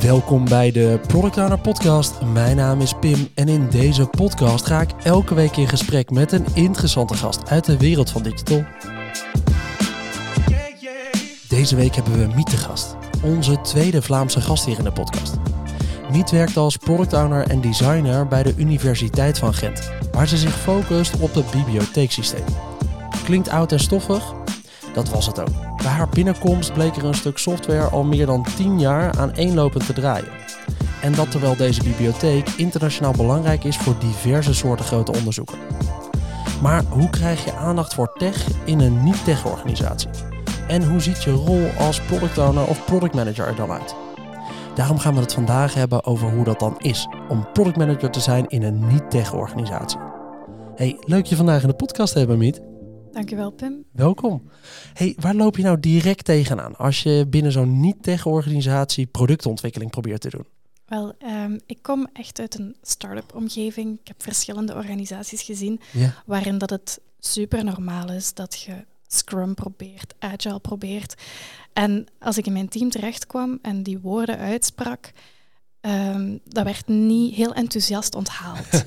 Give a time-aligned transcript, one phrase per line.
[0.00, 2.20] Welkom bij de Product Owner Podcast.
[2.32, 6.32] Mijn naam is Pim en in deze podcast ga ik elke week in gesprek met
[6.32, 8.64] een interessante gast uit de wereld van digital.
[11.48, 15.34] Deze week hebben we Miet gast, onze tweede Vlaamse gast hier in de podcast.
[16.10, 20.54] Miet werkt als product owner en designer bij de Universiteit van Gent, waar ze zich
[20.58, 22.44] focust op het bibliotheeksysteem.
[23.24, 24.32] Klinkt oud en stoffig?
[24.94, 25.71] Dat was het ook.
[25.82, 29.86] Bij haar binnenkomst bleek er een stuk software al meer dan 10 jaar aan eenlopend
[29.86, 30.28] te draaien.
[31.02, 35.58] En dat terwijl deze bibliotheek internationaal belangrijk is voor diverse soorten grote onderzoeken.
[36.62, 40.08] Maar hoe krijg je aandacht voor tech in een niet-tech organisatie?
[40.68, 43.94] En hoe ziet je rol als product owner of product manager er dan uit?
[44.74, 48.20] Daarom gaan we het vandaag hebben over hoe dat dan is om product manager te
[48.20, 49.98] zijn in een niet-tech organisatie.
[50.74, 52.71] Hey, leuk je vandaag in de podcast te hebben, Miet.
[53.12, 53.84] Dankjewel, Pim.
[53.92, 54.42] Welkom.
[54.92, 60.30] Hey, waar loop je nou direct tegenaan als je binnen zo'n niet-tech-organisatie productontwikkeling probeert te
[60.30, 60.46] doen?
[60.86, 63.98] Wel, um, ik kom echt uit een start-up omgeving.
[64.00, 65.80] Ik heb verschillende organisaties gezien
[66.26, 71.22] waarin dat het super normaal is dat je Scrum probeert, Agile probeert.
[71.72, 75.12] En als ik in mijn team terecht kwam en die woorden uitsprak,
[75.86, 78.84] um, dat werd niet heel enthousiast onthaald.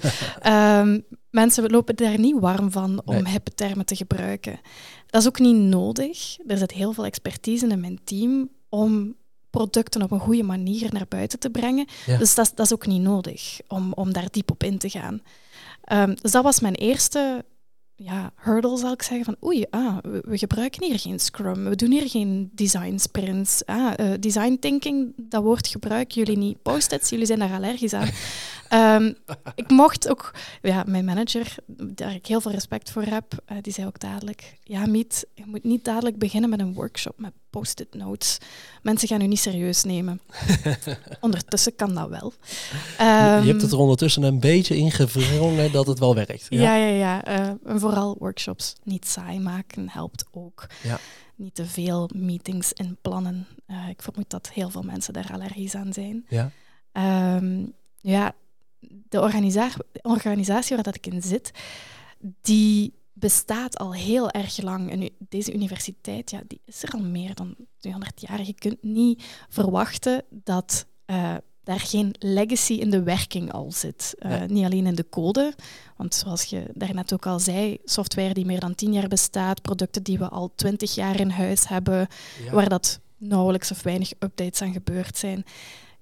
[0.47, 3.31] um, mensen lopen daar niet warm van om Nee.
[3.31, 4.59] hippe termen te gebruiken.
[5.07, 6.37] Dat is ook niet nodig.
[6.47, 9.15] Er zit heel veel expertise in mijn team om
[9.49, 11.87] producten op een goede manier naar buiten te brengen.
[12.05, 12.17] Ja.
[12.17, 14.89] Dus dat, is- dat is ook niet nodig om, om daar diep op in te
[14.89, 15.21] gaan.
[15.83, 17.45] Ehm, dus dat was mijn eerste
[17.95, 19.25] ja, hurdle, zal ik zeggen.
[19.25, 21.63] Van oei, ah, we, gebruiken hier geen Scrum.
[21.63, 23.65] We doen hier geen design sprints.
[23.65, 26.61] Ah, eh, design thinking, dat woord gebruiken jullie niet.
[26.61, 28.09] Post-its, jullie zijn daar allergisch aan.
[28.69, 29.13] Ehm,
[29.55, 33.73] ik mocht ook, ja, mijn manager, daar ik heel veel respect voor heb, eh, die
[33.73, 37.93] zei ook dadelijk, ja Miet, je moet niet dadelijk beginnen met een workshop met post-it
[37.93, 38.37] notes.
[38.81, 40.21] Mensen gaan u niet serieus nemen.
[41.19, 42.33] Ondertussen kan dat wel.
[42.97, 46.45] je hebt Ehm, het er ondertussen een beetje in gevrongen dat het wel werkt.
[46.49, 47.23] ja, ja, ja.
[47.23, 50.67] eh, en vooral workshops niet saai maken helpt ook.
[50.83, 50.99] Ja.
[51.35, 53.47] Niet te veel meetings inplannen.
[53.67, 56.25] Eh ik vermoed dat heel veel mensen daar allergisch aan zijn.
[56.29, 56.51] Ja.
[56.91, 57.65] Ehm,
[58.01, 58.33] ja,
[59.09, 61.51] de organisa- organisatie waar dat ik in zit,
[62.41, 64.91] die bestaat al heel erg lang.
[64.91, 68.43] En deze universiteit, ja, die is er al meer dan 200 jaar.
[68.45, 74.15] Je kunt niet verwachten dat eh, daar geen legacy in de werking al zit.
[74.17, 74.43] Eh.
[74.47, 75.53] Niet alleen in de code,
[75.97, 80.03] want zoals je daarnet ook al zei, software die meer dan 10 jaar bestaat, producten
[80.03, 82.07] die we al 20 jaar in huis hebben,
[82.45, 82.51] Ja.
[82.51, 85.43] waar dat nauwelijks of weinig updates aan gebeurd zijn.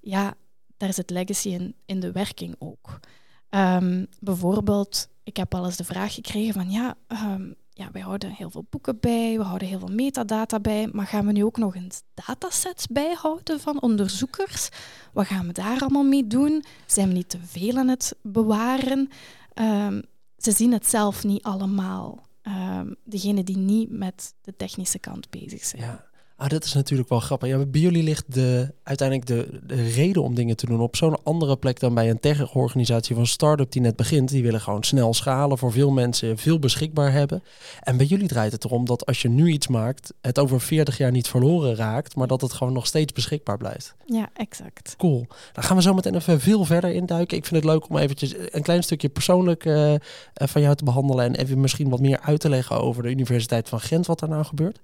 [0.00, 0.34] Ja,
[0.76, 3.00] daar zit legacy in, in de werking ook.
[3.48, 8.30] Ehm, bijvoorbeeld, ik heb al eens de vraag gekregen van ja, ehm, ja, wij houden
[8.30, 11.56] heel veel boeken bij, we houden heel veel metadata bij, maar gaan we nu ook
[11.56, 14.68] nog eens datasets bijhouden van onderzoekers?
[15.12, 16.64] Wat gaan we daar allemaal mee doen?
[16.86, 19.08] Zijn we niet te veel aan het bewaren?
[19.52, 20.02] Ehm,
[20.36, 22.26] ze zien het zelf niet allemaal.
[22.42, 25.82] Ehm degenen die niet met de technische kant bezig zijn.
[25.82, 26.04] Ja.
[26.36, 27.48] Ah, dat is natuurlijk wel grappig.
[27.48, 31.22] Ja, bij jullie ligt de, uiteindelijk de, de reden om dingen te doen op zo'n
[31.22, 34.28] andere plek dan bij een tech-organisatie van start-up die net begint.
[34.28, 37.42] Die willen gewoon snel schalen voor veel mensen, veel beschikbaar hebben.
[37.80, 40.98] En bij jullie draait het erom dat als je nu iets maakt, het over 40
[40.98, 43.94] jaar niet verloren raakt, maar dat het gewoon nog steeds beschikbaar blijft.
[44.06, 44.94] Ja, exact.
[44.98, 45.26] Cool.
[45.52, 47.36] Dan gaan we zo meteen even veel verder induiken.
[47.36, 50.00] Ik vind het leuk om eventjes een klein stukje persoonlijk eh, eh,
[50.34, 53.68] van jou te behandelen en even misschien wat meer uit te leggen over de Universiteit
[53.68, 54.80] van Gent, wat daar nou gebeurt.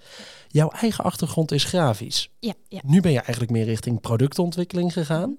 [0.53, 2.31] Jouw eigen achtergrond is grafisch.
[2.39, 2.81] Ja, ja.
[2.85, 5.37] Nu ben je eigenlijk meer richting productontwikkeling gegaan.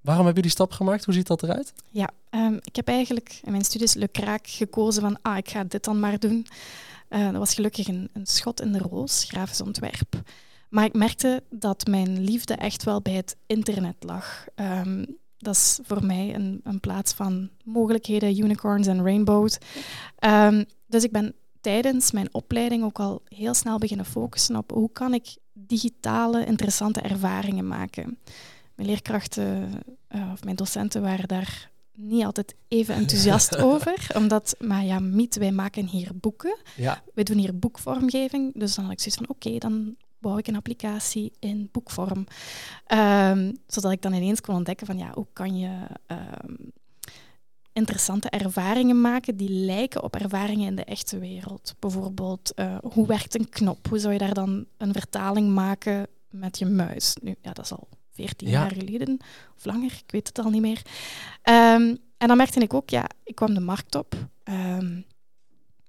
[0.00, 1.04] Waarom hebben jullie die stap gemaakt?
[1.04, 1.72] Hoe ziet dat eruit?
[1.90, 2.10] ja.
[2.30, 5.84] Ehm, ik heb eigenlijk in mijn studies Le Kraak gekozen van, ah, ik ga dit
[5.84, 6.46] dan maar doen.
[7.08, 10.22] Eh, dat was gelukkig een, een schot in de roos, grafisch ontwerp.
[10.68, 14.44] Maar ik merkte dat mijn liefde echt wel bij het internet lag.
[14.54, 15.04] Ehm,
[15.38, 19.58] dat is voor mij een, een plaats van mogelijkheden, unicorns en rainbows.
[20.18, 24.92] Ehm, dus ik ben tijdens mijn opleiding ook al heel snel beginnen focussen op hoe
[24.92, 28.18] kan ik digitale interessante ervaringen maken.
[28.74, 29.70] Mijn leerkrachten
[30.08, 35.36] eh, of mijn docenten waren daar niet altijd even enthousiast over, omdat, maar ja, Miet,
[35.36, 36.56] wij maken hier boeken.
[36.76, 37.02] Ja.
[37.14, 40.56] Wij doen hier boekvormgeving, dus dan had ik zoiets van, oké, dan bouw ik een
[40.56, 42.26] applicatie in boekvorm.
[42.86, 46.54] Ehm, zodat ik dan ineens kon ontdekken van, ja, hoe kan je ehm,
[47.78, 51.74] interessante ervaringen maken die lijken op ervaringen in de echte wereld.
[51.78, 53.88] Bijvoorbeeld, eh, hoe werkt een knop?
[53.88, 57.16] Hoe zou je daar dan een vertaling maken met je muis?
[57.22, 58.60] Nu, ja, dat is al 14 Ja.
[58.60, 59.18] jaar geleden
[59.56, 60.82] of langer, ik weet het al niet meer.
[61.42, 64.14] Ehm, en dan merkte ik ook, ja, ik kwam de markt op.
[64.42, 65.00] Ehm,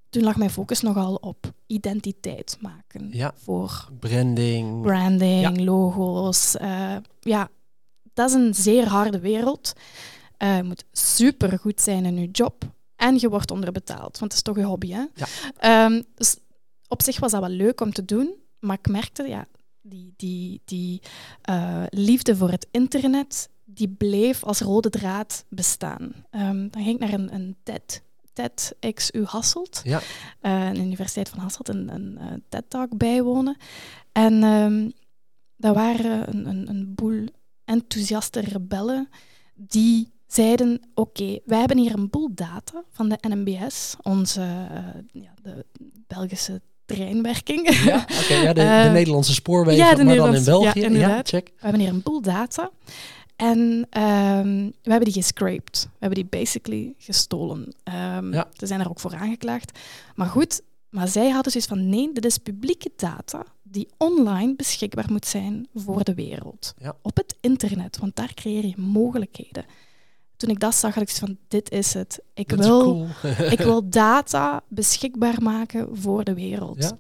[0.10, 3.32] toen lag mijn focus nogal op identiteit maken Ja.
[3.36, 4.82] voor Branding.
[4.82, 6.56] branding, logo's.
[6.58, 7.50] eh, ja,
[8.14, 9.74] dat is een zeer harde wereld.
[10.40, 12.64] Eh, je moet super goed zijn in je job.
[12.96, 14.92] En je wordt onderbetaald, want het is toch je hobby.
[14.92, 15.04] Hè?
[15.60, 15.90] Ja.
[16.16, 16.36] Dus
[16.88, 18.34] op zich was dat wel leuk om te doen.
[18.60, 19.48] Maar ik merkte, ja,
[19.82, 21.02] die, die, die
[21.42, 26.14] eh, liefde voor het internet, die bleef als rode draad bestaan.
[26.30, 28.02] Ehm, dan ging ik naar een, een TED,
[28.34, 30.02] TED XU Hasselt, Ja.
[30.42, 33.58] uh, de Universiteit van Hasselt, een, een, TED-talk bijwonen.
[34.12, 34.94] En um,
[35.58, 37.26] dat waren een, een, een boel
[37.66, 39.10] enthousiaste rebellen
[39.54, 45.24] die zeiden, oké, okay, wij hebben hier een boel data van de NMBS, onze uh,
[45.24, 45.66] ja, de
[46.08, 47.70] Belgische treinwerking.
[47.84, 50.90] Ja, okay, ja, de, de uh, Nederlandse spoorwegen, ja, de maar dan in België.
[50.90, 51.48] Ja, check.
[51.48, 52.72] We hebben hier een boel data.
[53.36, 53.60] En
[54.04, 55.82] um, we hebben die gescraped.
[55.92, 57.74] We hebben die basically gestolen.
[58.18, 58.34] Um.
[58.34, 59.80] Ze zijn er ook voor aangeklaagd.
[60.16, 65.06] Maar goed, maar zij hadden zoiets van nee, dit is publieke data die online beschikbaar
[65.10, 66.74] moet zijn voor de wereld.
[66.78, 66.96] Ja.
[67.02, 69.66] Op het internet, want daar creëer je mogelijkheden.
[70.40, 72.20] Toen ik dat zag, had ik zoiets van dit is het.
[72.34, 73.08] Ik Dat wil, cool.
[73.56, 76.84] ik wil data beschikbaar maken voor de wereld.
[76.84, 76.98] Ja.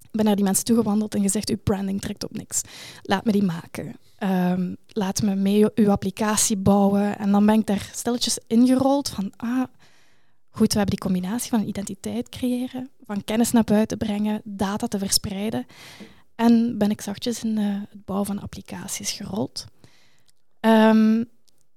[0.00, 2.60] Ik ben naar die mensen toegewandeld en gezegd, uw branding trekt op niks.
[3.02, 3.96] Laat me die maken.
[4.18, 7.18] Ehm, laat me mee uw applicatie bouwen.
[7.18, 9.64] En dan ben ik daar stilletjes ingerold van, ah,
[10.50, 14.98] goed, we hebben die combinatie van identiteit creëren, van kennis naar buiten brengen, data te
[14.98, 15.66] verspreiden.
[16.34, 19.66] En ben ik zachtjes in uh, het bouwen van applicaties gerold.
[20.60, 21.34] Um,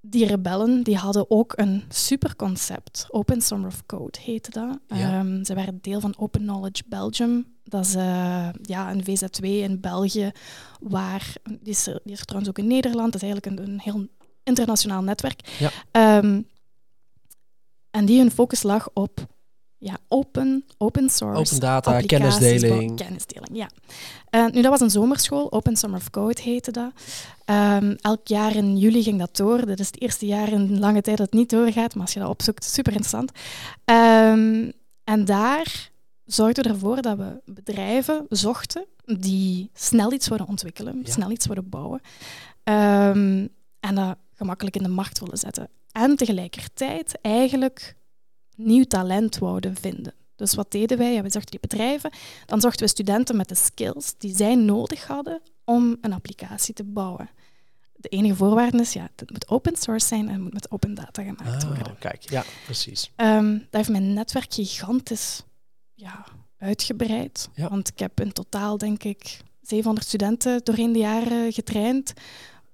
[0.10, 3.08] die rebellen die hadden ook een superconcept.
[3.10, 4.80] Open Summer of Code heette dat.
[4.88, 5.20] Ja.
[5.20, 7.46] Um, ze waren deel van Open Knowledge Belgium.
[7.64, 10.32] Dat is uh, ja, een VZ2 in België.
[10.80, 13.12] Waar, die, is er, die is er trouwens ook in Nederland.
[13.12, 14.08] Dat is eigenlijk een, een heel
[14.44, 15.70] internationaal netwerk.
[15.92, 16.18] Ja.
[16.18, 16.48] Um,
[17.92, 19.28] en die hun focus lag op
[19.80, 21.40] ja, open, open source.
[21.40, 22.96] Open data, kennisdeling.
[22.96, 23.70] Kennisdeling, ja.
[24.32, 26.92] Uh, nu, dat was een zomerschool, Open Summer of Code heette dat.
[27.46, 29.66] Um, elk jaar in juli ging dat door.
[29.66, 32.20] Dat is het eerste jaar in lange tijd dat het niet doorgaat, maar als je
[32.20, 33.32] dat opzoekt, super interessant.
[33.86, 34.72] Um,
[35.04, 35.90] en daar
[36.26, 41.12] zorgden we ervoor dat we bedrijven zochten die snel iets wilden ontwikkelen, Ja.
[41.12, 42.02] snel iets wilden bouwen.
[42.64, 43.50] Um,
[43.80, 45.70] en dat gemakkelijk in de markt willen zetten.
[45.92, 47.96] En tegelijkertijd eigenlijk
[48.60, 50.14] nieuw talent wouden vinden.
[50.36, 51.14] Dus wat deden wij?
[51.14, 52.12] Ja, we zochten die bedrijven.
[52.46, 56.84] Dan zochten we studenten met de skills die zij nodig hadden om een applicatie te
[56.84, 57.30] bouwen.
[57.94, 60.94] De enige voorwaarde is, ja, het moet open source zijn en het moet met open
[60.94, 61.88] data gemaakt worden.
[61.88, 63.12] Oh, kijk, ja, precies.
[63.16, 65.44] Um, dat heeft mijn netwerk gigantisch
[65.94, 66.26] ja,
[66.58, 67.50] uitgebreid.
[67.54, 67.70] Ja.
[67.70, 72.14] Want ik heb in totaal, denk ik, 700 studenten doorheen de jaren getraind.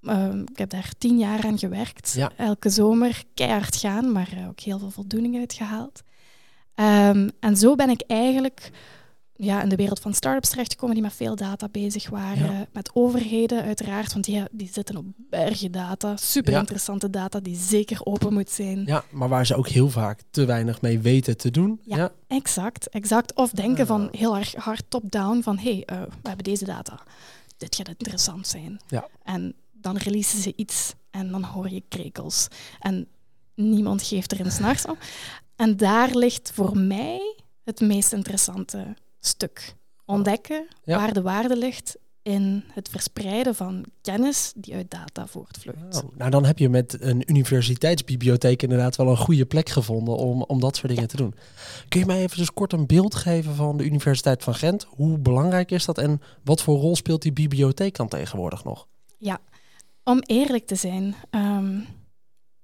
[0.10, 2.14] Um, ik heb daar tien jaar aan gewerkt.
[2.16, 2.32] Ja.
[2.38, 6.04] Elke zomer keihard gaan, maar uh, ook heel veel voldoening uitgehaald.
[6.76, 8.72] Um, en zo ben ik eigenlijk
[9.38, 12.52] ja, in de wereld van start-ups terechtgekomen die met veel data bezig waren.
[12.54, 12.66] Ja.
[12.72, 16.18] Met overheden uiteraard, want die, die zitten op bergen data.
[16.18, 16.60] Super Ja.
[16.60, 18.84] interessante data die zeker open moet zijn.
[18.86, 21.80] Ja, maar waar ze ook heel vaak te weinig mee weten te doen.
[21.84, 21.98] Ja.
[21.98, 23.34] Ja, Exact, exact.
[23.36, 23.88] Of denken Ah.
[23.88, 27.00] van heel erg hard top-down van hé, hey, uh, we hebben deze data.
[27.58, 28.80] Dit gaat interessant zijn.
[28.88, 29.08] Ja.
[29.24, 29.54] En
[29.86, 32.48] dan releasen ze iets en dan hoor je krekels.
[32.80, 33.08] En
[33.56, 34.98] niemand geeft er een s'nachts om.
[35.56, 39.76] En daar ligt voor mij het meest interessante stuk.
[40.06, 40.98] Ontdekken Ja.
[40.98, 46.04] waar de waarde ligt in het verspreiden van kennis die uit data voortvloeit.
[46.04, 50.42] Oh, nou, dan heb je met een universiteitsbibliotheek inderdaad wel een goede plek gevonden om,
[50.42, 51.36] om dat soort dingen te doen.
[51.88, 54.86] Kun je mij even dus kort een beeld geven van de Universiteit van Gent?
[54.90, 58.88] Hoe belangrijk is dat en wat voor rol speelt die bibliotheek dan tegenwoordig nog?
[60.08, 61.80] Om eerlijk te zijn, um,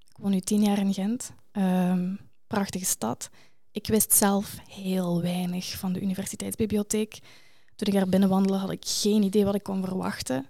[0.10, 3.30] ik woon nu tien jaar in Gent, um, prachtige stad.
[3.72, 7.20] Ik wist zelf heel weinig van de universiteitsbibliotheek.
[7.76, 10.50] Toen ik daar binnenwandelde had ik geen idee wat ik kon verwachten.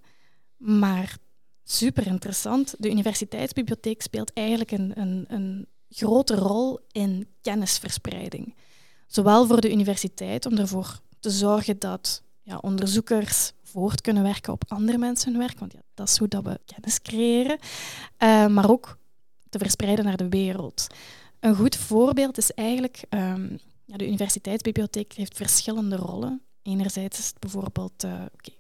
[0.58, 1.18] Maar
[1.64, 2.76] super interessant.
[2.78, 8.56] De universiteitsbibliotheek speelt eigenlijk een, een, een grote rol in kennisverspreiding.
[9.08, 14.64] Zowel voor de universiteit om ervoor te zorgen dat ja, onderzoekers voort kunnen werken op
[14.68, 17.60] andere mensen hun werk, want ja, dat is hoe dat we kennis creëren,
[18.20, 18.98] uh, maar ook
[19.50, 20.88] te verspreiden naar de wereld.
[21.40, 26.42] Een goed voorbeeld is eigenlijk, um, ja, de universiteitsbibliotheek heeft verschillende rollen.
[26.62, 28.56] Enerzijds is het bijvoorbeeld, uh, okay,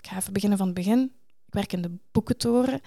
[0.00, 1.12] ik ga even beginnen van het begin.
[1.46, 2.80] Ik werk in de boekentoren.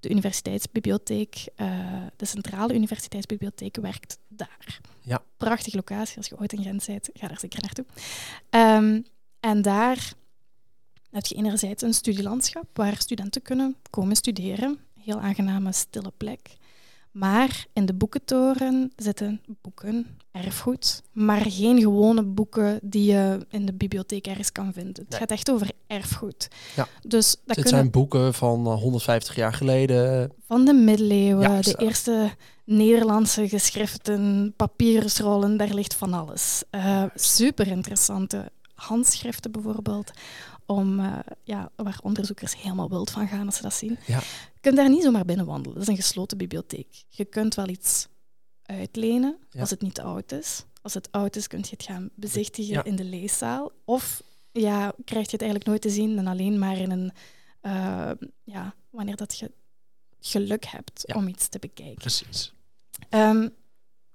[0.00, 4.80] De universiteitsbibliotheek, uh, de centrale universiteitsbibliotheek werkt daar.
[5.00, 5.22] Ja.
[5.36, 7.84] Prachtige locatie, als je ooit in Gent bent, ga daar zeker naartoe.
[8.50, 9.04] Um,
[9.40, 10.12] en daar
[11.12, 14.78] heb je enerzijds een studielandschap waar studenten kunnen komen studeren.
[15.04, 16.40] Heel aangename, stille plek.
[17.10, 23.72] Maar in de boekentoren zitten boeken, erfgoed, maar geen gewone boeken die je in de
[23.72, 25.04] bibliotheek ergens kan vinden.
[25.04, 26.48] Het gaat echt over erfgoed.
[26.76, 26.88] Ja.
[27.06, 30.32] Dus dat Het kunnen zijn boeken van eh, 150 jaar geleden.
[30.46, 32.30] van de middeleeuwen, Ja, de eerste
[32.64, 36.62] Nederlandse geschriften, papierrollen, daar ligt van alles.
[36.70, 40.10] Eh, super interessante handschriften bijvoorbeeld,
[40.66, 43.98] om, eh, ja, waar onderzoekers helemaal wild van gaan als ze dat zien.
[44.06, 44.18] Ja.
[44.54, 47.04] Je kunt daar niet zomaar binnen wandelen, dat is een gesloten bibliotheek.
[47.08, 48.08] Je kunt wel iets
[48.62, 49.60] uitlenen Ja.
[49.60, 50.64] als het niet oud is.
[50.82, 52.84] Als het oud is, kun je het gaan bezichtigen Ja.
[52.84, 53.70] in de leeszaal.
[53.84, 57.12] Of ja, krijg je het eigenlijk nooit te zien en alleen maar in een,
[57.60, 58.10] eh,
[58.44, 59.50] ja, wanneer dat je
[60.20, 61.14] geluk hebt Ja.
[61.14, 61.94] om iets te bekijken.
[61.94, 62.52] Precies.
[63.08, 63.48] Ehm,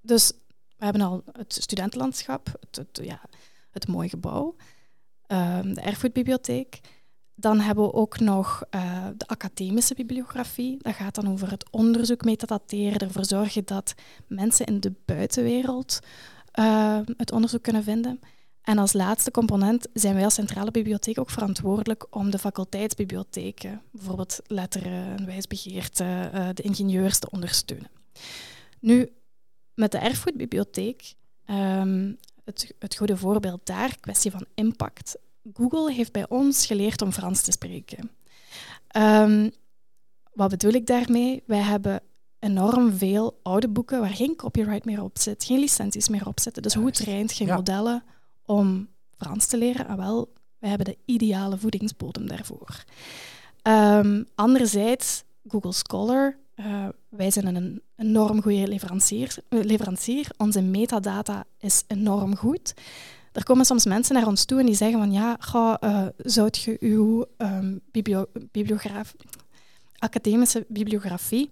[0.01, 0.31] dus
[0.77, 3.21] we hebben al het studentenlandschap, het, het, ja,
[3.71, 4.55] het mooie gebouw,
[5.27, 6.79] ehm, de erfgoedbibliotheek.
[7.35, 10.77] Dan hebben we ook nog eh, de academische bibliografie.
[10.81, 13.93] Dat gaat dan over het onderzoek, metadateren, ervoor zorgen dat
[14.27, 15.99] mensen in de buitenwereld
[16.51, 18.19] eh, het onderzoek kunnen vinden.
[18.67, 24.39] En als laatste component zijn wij als centrale bibliotheek ook verantwoordelijk om de faculteitsbibliotheken, bijvoorbeeld
[24.45, 27.89] letteren, wijsbegeerte, eh, de ingenieurs te ondersteunen.
[28.79, 29.11] Nu,
[29.73, 31.13] met de erfgoedbibliotheek,
[31.45, 32.13] ehm,
[32.47, 35.17] het, het goede voorbeeld daar, kwestie van impact.
[35.53, 38.11] Google heeft bij ons geleerd om Frans te spreken.
[38.87, 39.49] Ehm,
[40.33, 41.43] wat bedoel ik daarmee?
[41.45, 42.01] Wij hebben
[42.39, 46.61] enorm veel oude boeken waar geen copyright meer op zit, geen licenties meer op zitten.
[46.61, 47.01] Dus hoe Juist.
[47.03, 47.55] traint Ja.
[47.55, 48.03] modellen
[48.45, 48.87] om
[49.17, 49.87] Frans te leren?
[49.87, 52.83] Ah, wel, wij hebben de ideale voedingsbodem daarvoor.
[53.61, 60.27] Ehm, anderzijds, Google Scholar, eh, wij zijn een enorm goede leverancier, leverancier.
[60.37, 62.73] Onze metadata is enorm goed.
[63.31, 66.49] Er komen soms mensen naar ons toe en die zeggen van ja, ga, eh, zou
[66.51, 69.13] je uw ehm, biblio bibliograaf,
[69.97, 71.49] academische bibliografie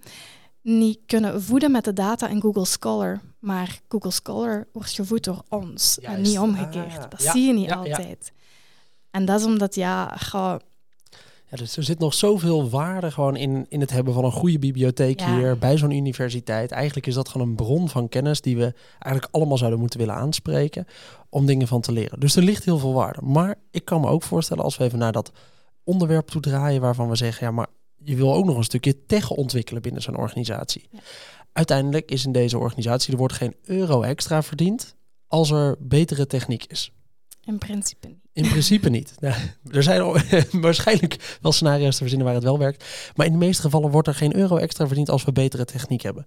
[0.62, 5.44] niet kunnen voeden met de data in Google Scholar, maar Google Scholar wordt gevoed door
[5.50, 6.98] ons en niet omgekeerd.
[6.98, 7.96] Ah, dat ja, zie je niet ja, ja.
[7.96, 8.32] altijd.
[9.12, 10.60] En dat is omdat, ja, ga,
[11.50, 14.60] Ja, dus er zit nog zoveel waarde gewoon in, in het hebben van een goede
[14.60, 15.36] bibliotheek Ja.
[15.36, 16.72] hier bij zo'n universiteit.
[16.72, 20.16] Eigenlijk is dat gewoon een bron van kennis die we eigenlijk allemaal zouden moeten willen
[20.16, 20.86] aanspreken
[21.30, 22.20] om dingen van te leren.
[22.20, 23.22] Dus er ligt heel veel waarde.
[23.22, 25.32] Maar ik kan me ook voorstellen als we even naar dat
[25.84, 27.68] onderwerp toe draaien waarvan we zeggen, ja, maar
[28.04, 30.88] je wil ook nog een stukje tech ontwikkelen binnen zo'n organisatie.
[30.92, 31.00] Ja.
[31.54, 34.96] Uiteindelijk is in deze organisatie, er wordt geen euro extra verdiend
[35.28, 36.92] als er betere techniek is.
[37.46, 38.24] in principe niet.
[38.36, 39.14] In principe niet.
[39.20, 39.36] Nou,
[39.72, 40.02] er zijn
[40.62, 43.12] waarschijnlijk wel scenario's te verzinnen waar het wel werkt.
[43.16, 46.02] Maar in de meeste gevallen wordt er geen euro extra verdiend als we betere techniek
[46.02, 46.26] hebben.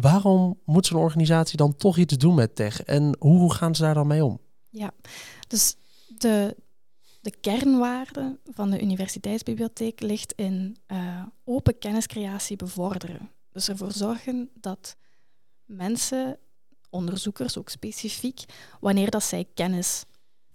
[0.00, 2.82] Waarom moet zo'n organisatie dan toch iets doen met tech?
[2.82, 4.40] En hoe gaan ze daar dan mee om?
[4.70, 4.90] Ja,
[5.48, 5.76] dus
[6.18, 6.56] de,
[7.20, 13.30] de kernwaarde van de universiteitsbibliotheek ligt in eh, open kenniscreatie bevorderen.
[13.52, 14.96] Dus ervoor zorgen dat
[15.64, 16.38] mensen,
[16.90, 18.44] onderzoekers ook specifiek,
[18.80, 20.04] wanneer dat zij kennis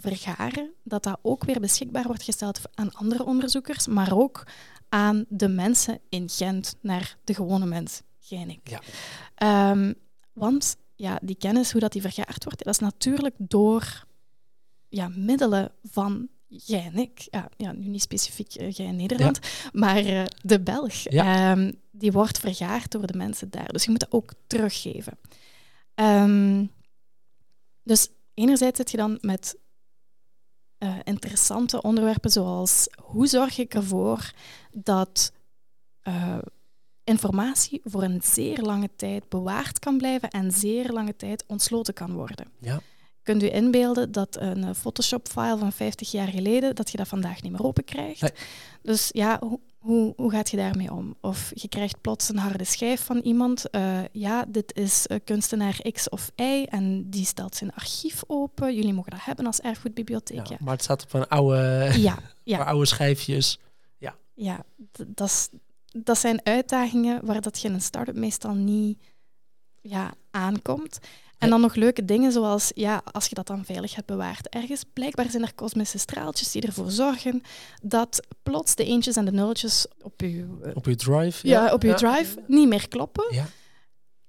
[0.03, 4.47] vergaren, dat dat ook weer beschikbaar wordt gesteld aan andere onderzoekers, maar ook
[4.89, 8.69] aan de mensen in Gent, naar de gewone mens, jij en ik.
[8.69, 8.81] Ja.
[9.35, 9.93] Ehm,
[10.33, 14.05] want ja, die kennis, hoe dat die vergaard wordt, dat is natuurlijk door
[14.89, 17.27] ja, middelen van jij en ik.
[17.29, 19.39] Ja, ja, nu niet specifiek eh, jij in Nederland,
[19.73, 20.93] maar eh, de Belg.
[20.93, 21.51] Ja.
[21.51, 23.71] Ehm, die wordt vergaard door de mensen daar.
[23.71, 25.17] Dus je moet dat ook teruggeven.
[25.95, 26.65] Ehm,
[27.83, 29.57] dus enerzijds zit je dan met
[30.83, 34.31] eh, interessante onderwerpen zoals hoe zorg ik ervoor
[34.71, 35.31] dat
[36.01, 36.37] eh,
[37.03, 42.13] informatie voor een zeer lange tijd bewaard kan blijven en zeer lange tijd ontsloten kan
[42.13, 42.47] worden.
[42.59, 42.81] Ja.
[43.23, 47.41] Kunt u inbeelden dat een eh, Photoshop-file van 50 jaar geleden, dat je dat vandaag
[47.41, 48.21] niet meer open krijgt?
[48.21, 48.31] Nee.
[48.81, 51.15] Dus ja, hoe, hoe, hoe gaat je daarmee om?
[51.21, 53.69] Of je krijgt plots een harde schijf van iemand.
[53.69, 58.75] eh, ja, dit is eh, kunstenaar X of Y en die stelt zijn archief open.
[58.75, 60.37] Jullie mogen dat hebben als erfgoedbibliotheek.
[60.37, 62.63] Ja, Ja, maar het staat op een oude, ja, ja.
[62.63, 63.59] oude schijfjes.
[64.35, 64.65] ja.
[64.91, 65.49] d- dat, is-
[66.03, 68.99] dat zijn uitdagingen waar dat je in een start-up meestal niet
[69.81, 70.99] ja, aankomt.
[71.43, 74.83] En dan nog leuke dingen zoals, ja, als je dat dan veilig hebt bewaard ergens,
[74.93, 77.43] blijkbaar zijn er kosmische straaltjes die ervoor zorgen
[77.81, 81.47] dat plots de eentjes en de nulletjes op je, eh, Op je drive.
[81.47, 83.45] ja, op je drive niet meer kloppen Ja.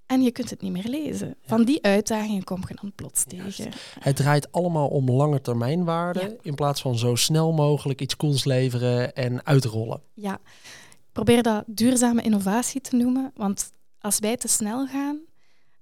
[0.07, 1.37] en je kunt het niet meer lezen.
[1.47, 3.57] Van die uitdagingen kom je dan plots Juist.
[3.57, 3.73] tegen.
[4.01, 6.29] Het draait allemaal om lange termijnwaarde Ja.
[6.43, 10.01] in plaats van zo snel mogelijk iets cools leveren en uitrollen.
[10.15, 15.19] Ja, ik probeer dat duurzame innovatie te noemen, want als wij te snel gaan,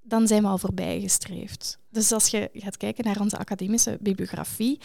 [0.03, 1.79] dan zijn we al voorbijgestreefd.
[1.91, 4.81] Dus als je gaat kijken naar onze academische bibliografie,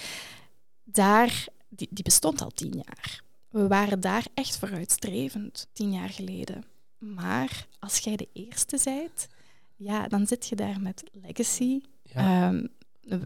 [0.83, 3.21] daar, die, die bestond al tien jaar.
[3.49, 6.63] We waren daar echt vooruitstrevend, tien jaar geleden.
[6.97, 9.27] Maar als jij de eerste bent,
[9.75, 11.81] ja, dan zit je daar met legacy.
[12.03, 12.47] Ja.
[12.47, 12.65] Ehm,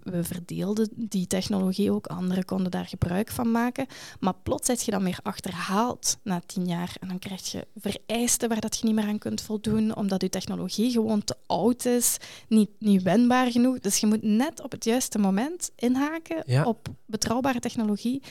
[0.04, 3.86] we verdeelden die technologie ook, anderen konden daar gebruik van maken.
[4.20, 6.96] Maar plots zit je dan weer achterhaald na tien jaar.
[7.00, 10.30] En dan krijg je vereisten waar dat je niet meer aan kunt voldoen, omdat je
[10.30, 13.80] technologie gewoon te oud is, niet, niet wendbaar genoeg.
[13.80, 16.64] Dus je moet net op het juiste moment inhaken Ja.
[16.66, 18.22] op betrouwbare technologie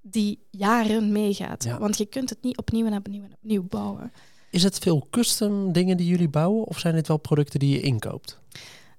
[0.00, 1.64] die jaren meegaat.
[1.64, 1.78] Ja.
[1.78, 4.12] Want je kunt het niet opnieuw en opnieuw en opnieuw bouwen.
[4.50, 7.80] Is het veel custom dingen die jullie bouwen of zijn dit wel producten die je
[7.80, 8.38] inkoopt?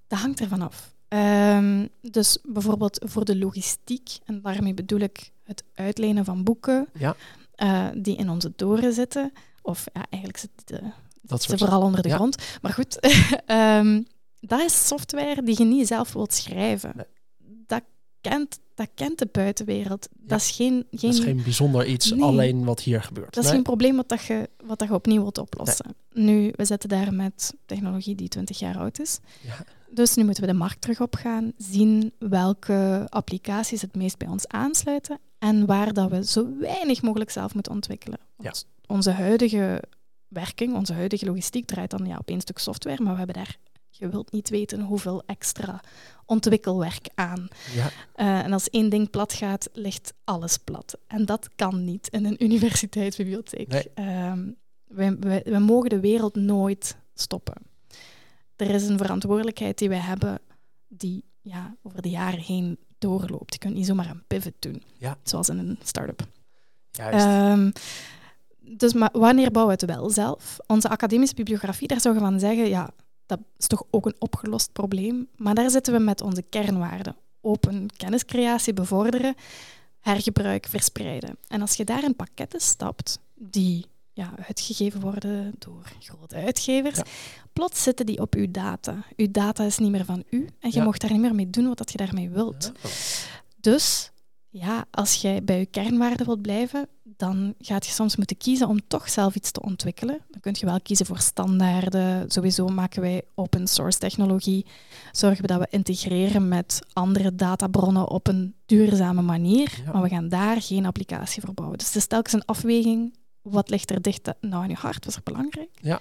[0.07, 0.92] Dat hangt ervan af.
[1.13, 7.15] Ehm, dus bijvoorbeeld voor de logistiek, en daarmee bedoel ik het uitlenen van boeken Ja.
[7.55, 9.31] eh, die in onze doren zitten.
[9.61, 12.15] Of ja, eigenlijk zitten Dat ze vooral onder de ja.
[12.15, 12.37] grond.
[12.61, 12.99] Maar goed,
[13.45, 14.01] ehm,
[14.39, 16.91] dat is software die je niet zelf wilt schrijven.
[16.95, 17.05] Nee.
[18.23, 20.07] Dat, kent, dat kent de buitenwereld.
[20.11, 20.19] Ja.
[20.27, 22.21] Dat is geen, geen, Dat is geen bijzonder iets, Nee.
[22.23, 23.33] alleen wat hier gebeurt.
[23.33, 25.95] dat is geen probleem wat, dat je, wat dat je opnieuw wilt oplossen.
[26.11, 29.19] Nu, we zitten daar met technologie die 20 jaar oud is.
[29.41, 29.65] Ja.
[29.89, 34.47] Dus nu moeten we de markt terug opgaan, zien welke applicaties het meest bij ons
[34.47, 38.19] aansluiten en waar dat we zo weinig mogelijk zelf moeten ontwikkelen.
[38.35, 39.83] Want Onze huidige
[40.27, 43.57] werking, onze huidige logistiek draait dan ja, op één stuk software, maar we hebben daar,
[43.97, 45.81] je wilt niet weten hoeveel extra
[46.25, 47.47] ontwikkelwerk aan.
[47.73, 47.89] Ja.
[48.15, 50.97] Eh, en als één ding plat gaat, ligt alles plat.
[51.07, 53.67] En dat kan niet in een universiteitsbibliotheek.
[53.67, 53.89] Nee.
[53.93, 54.51] Ehm,
[54.87, 57.55] we, we, we mogen de wereld nooit stoppen.
[58.55, 60.39] Er is een verantwoordelijkheid die wij hebben
[60.87, 63.53] die ja, over de jaren heen doorloopt.
[63.53, 65.17] Je kunt niet zomaar een pivot doen, Ja.
[65.23, 66.27] zoals in een start-up.
[66.91, 67.71] Ehm,
[68.59, 70.57] dus maar wanneer bouwen we het wel zelf?
[70.67, 72.89] Onze academische bibliografie, daar zou je van zeggen, ja,
[73.37, 75.27] dat is toch ook een opgelost probleem.
[75.35, 77.15] Maar daar zitten we met onze kernwaarden.
[77.41, 79.35] Open kenniscreatie bevorderen,
[79.99, 81.37] hergebruik verspreiden.
[81.47, 87.03] En als je daar in pakketten stapt, die ja, uitgegeven worden door grote uitgevers, Ja.
[87.53, 89.03] plots zitten die op uw data.
[89.15, 90.83] Uw data is niet meer van u en je Ja.
[90.83, 92.71] mocht daar niet meer mee doen wat dat je daarmee wilt.
[93.59, 94.11] Dus
[94.55, 98.87] ja, als jij bij je kernwaarden wilt blijven, dan gaat je soms moeten kiezen om
[98.87, 100.19] toch zelf iets te ontwikkelen.
[100.29, 102.31] Dan kun je wel kiezen voor standaarden.
[102.31, 104.65] Sowieso maken wij open source technologie.
[105.11, 109.81] Zorgen we dat we integreren met andere databronnen op een duurzame manier.
[109.85, 109.91] Ja.
[109.91, 111.77] Maar we gaan daar geen applicatie voor bouwen.
[111.77, 113.13] Dus het is telkens een afweging.
[113.41, 115.05] Wat ligt er dicht nou in je hart?
[115.05, 115.69] Wat is er belangrijk?
[115.81, 115.99] Ja.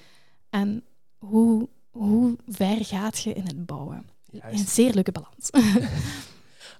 [0.50, 0.84] En
[1.18, 4.06] hoe, hoe ver gaat je in het bouwen?
[4.30, 4.60] Juist.
[4.60, 5.50] Een zeer leuke balans.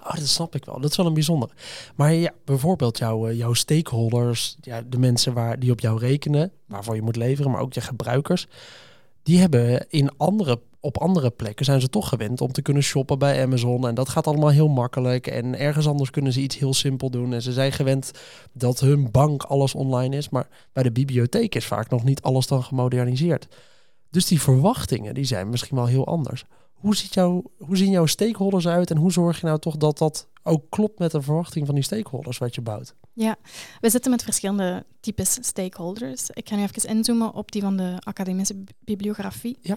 [0.05, 0.81] Oh, dat snap ik wel.
[0.81, 1.51] Dat is wel een bijzonder.
[1.97, 6.53] Maar ja, bijvoorbeeld jouw, eh, jouw stakeholders, ja, de mensen waar, die op jou rekenen,
[6.67, 8.47] waarvoor je moet leveren, maar ook je gebruikers,
[9.23, 13.19] die hebben in andere, op andere plekken zijn ze toch gewend om te kunnen shoppen
[13.19, 13.89] bij Amazon.
[13.89, 15.27] En dat gaat allemaal heel makkelijk.
[15.27, 17.33] En ergens anders kunnen ze iets heel simpel doen.
[17.33, 18.11] En ze zijn gewend
[18.53, 20.29] dat hun bank alles online is.
[20.29, 23.49] Maar bij de bibliotheek is vaak nog niet alles dan gemoderniseerd.
[24.11, 26.45] Dus die verwachtingen die zijn misschien wel heel anders.
[26.83, 29.99] Hoe, ziet jouw, hoe zien jouw stakeholders uit en hoe zorg je nou toch dat
[29.99, 32.95] dat ook klopt met de verwachting van die stakeholders wat je bouwt?
[33.81, 36.31] We zitten met verschillende types stakeholders.
[36.31, 39.59] Ik ga nu even inzoomen op die van de academische bi- bibliografie.
[39.61, 39.77] Ja.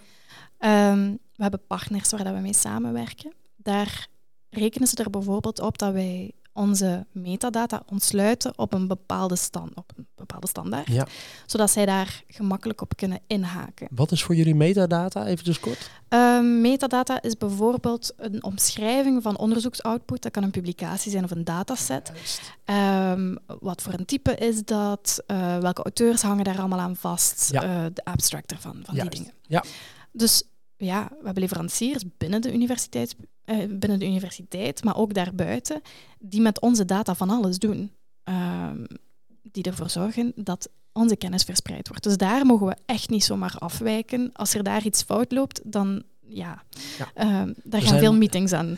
[0.58, 3.34] Ehm, we hebben partners waar dat we mee samenwerken.
[3.56, 4.08] Daar
[4.50, 9.92] rekenen ze er bijvoorbeeld op dat wij onze metadata ontsluiten op een bepaalde, stand, op
[9.96, 11.08] een bepaalde standaard, Ja.
[11.46, 13.88] zodat zij daar gemakkelijk op kunnen inhaken.
[13.92, 15.26] Wat is voor jullie metadata?
[15.26, 15.90] Even dus kort.
[16.10, 20.22] Ehm, metadata is bijvoorbeeld een omschrijving van onderzoeksoutput.
[20.22, 22.12] Dat kan een publicatie zijn of een dataset.
[22.66, 25.24] Ehm, wat voor een type is dat?
[25.28, 27.50] Eh, welke auteurs hangen daar allemaal aan vast?
[27.52, 27.64] Ja.
[27.64, 29.12] Eh, de abstract ervan, van Juist.
[29.12, 29.34] die dingen.
[29.48, 29.64] Ja.
[30.12, 30.44] Dus
[30.78, 33.16] ja, we hebben leveranciers binnen de, universiteit,
[33.70, 35.82] binnen de universiteit, maar ook daarbuiten,
[36.20, 37.92] die met onze data van alles doen.
[38.24, 38.84] Ehm,
[39.42, 42.04] die ervoor zorgen dat onze kennis verspreid wordt.
[42.04, 44.30] Dus daar mogen we echt niet zomaar afwijken.
[44.34, 46.64] Als er daar iets fout loopt, dan ja,
[46.98, 47.12] Ja.
[47.14, 48.78] ehm, daar gaan veel meetings aan.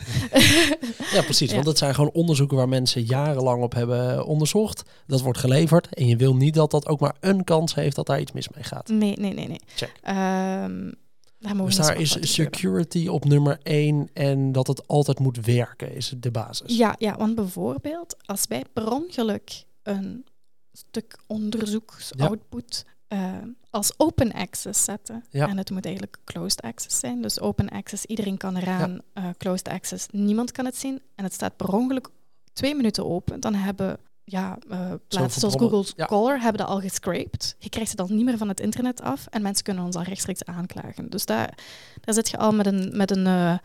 [1.12, 1.48] Ja, precies.
[1.48, 1.54] Ja.
[1.54, 4.82] Want dat zijn gewoon onderzoeken waar mensen jarenlang op hebben onderzocht.
[5.06, 5.94] Dat wordt geleverd.
[5.94, 8.48] En je wil niet dat dat ook maar een kans heeft dat daar iets mis
[8.48, 8.88] mee gaat.
[8.88, 9.60] Nee, nee, nee, nee.
[9.74, 9.92] Check.
[10.02, 10.92] Ehm,
[11.38, 16.30] Dus daar is security op nummer één en dat het altijd moet werken is de
[16.30, 16.76] basis.
[16.76, 20.24] Ja, ja, want bijvoorbeeld als wij per ongeluk een
[20.72, 23.32] stuk onderzoeksoutput eh,
[23.70, 25.48] als open access zetten, Ja.
[25.48, 29.68] en het moet eigenlijk closed access zijn, dus open access, iedereen kan eraan, eh, closed
[29.68, 32.08] access, niemand kan het zien, en het staat per ongeluk
[32.52, 33.98] twee minuten open, dan hebben
[34.30, 35.78] ja, eh, plaatsen zoals bronnen.
[35.78, 36.06] Google Ja.
[36.06, 37.56] Color hebben dat al gescraped.
[37.58, 40.02] Je krijgt het dan niet meer van het internet af en mensen kunnen ons al
[40.02, 41.10] rechtstreeks aanklagen.
[41.10, 41.58] Dus daar,
[42.00, 43.58] daar zit je al met een, met een, eh,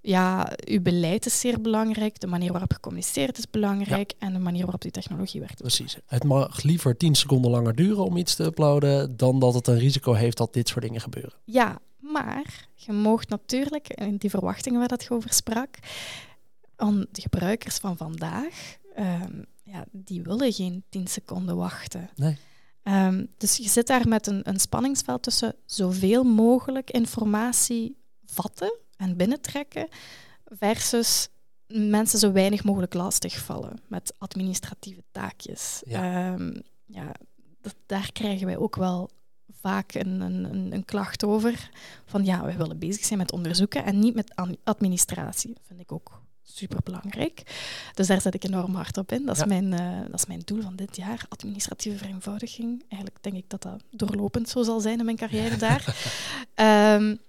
[0.00, 4.62] ja, uw beleid is zeer belangrijk, de manier waarop gecommuniceerd is belangrijk en de manier
[4.62, 5.60] waarop die technologie werkt.
[5.60, 5.98] Precies.
[6.06, 9.78] Het mag liever 10 seconden langer duren om iets te uploaden dan dat het een
[9.78, 11.32] risico heeft dat dit soort dingen gebeuren.
[11.44, 15.78] Ja, maar je moogt natuurlijk, in die verwachtingen waar dat je over sprak,
[16.76, 22.10] aan de gebruikers van vandaag, ehm, ja, die willen geen 10 seconden wachten.
[22.14, 22.38] Nee.
[22.82, 29.16] Ehm, dus je zit daar met een, een spanningsveld tussen zoveel mogelijk informatie vatten en
[29.16, 29.88] binnentrekken
[30.44, 31.28] versus
[31.66, 35.82] mensen zo weinig mogelijk lastigvallen met administratieve taakjes.
[35.86, 36.32] Ja.
[36.32, 37.12] Ehm, ja,
[37.60, 39.10] dat, daar krijgen wij ook wel
[39.50, 41.70] vaak een, een, een, klacht over.
[42.04, 45.54] Van ja, wij willen bezig zijn met onderzoeken en niet met administratie.
[45.54, 47.42] Dat vind ik ook super belangrijk.
[47.94, 49.26] Dus daar zet ik enorm hard op in.
[49.26, 52.84] Dat is, mijn, uh, dat is mijn doel van dit jaar, administratieve vereenvoudiging.
[52.88, 55.96] Eigenlijk denk ik dat dat doorlopend zo zal zijn in mijn carrière daar.
[56.96, 57.18] um,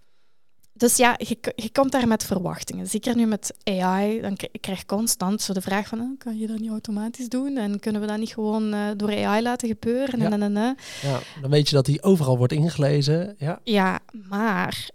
[0.73, 2.87] dus ja, je, je komt daar met verwachtingen.
[2.87, 6.47] Zeker nu met AI, dan krijg je constant zo de vraag van, oh, kan je
[6.47, 7.57] dat niet automatisch doen?
[7.57, 10.19] En kunnen we dat niet gewoon uh, door AI laten gebeuren?
[10.19, 10.25] Ja.
[10.25, 13.35] En, en, en, ja, dan weet je dat die overal wordt ingelezen.
[13.37, 14.89] Ja, ja maar